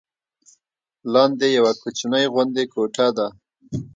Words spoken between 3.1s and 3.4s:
ده.